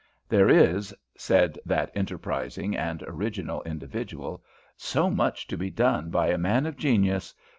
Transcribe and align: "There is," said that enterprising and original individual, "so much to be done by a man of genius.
"There 0.27 0.49
is," 0.49 0.95
said 1.15 1.59
that 1.63 1.91
enterprising 1.93 2.75
and 2.75 3.03
original 3.05 3.61
individual, 3.67 4.43
"so 4.75 5.11
much 5.11 5.45
to 5.45 5.57
be 5.59 5.69
done 5.69 6.09
by 6.09 6.29
a 6.29 6.39
man 6.39 6.65
of 6.65 6.75
genius. 6.75 7.35